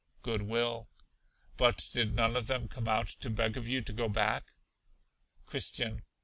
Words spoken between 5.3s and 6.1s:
Christian.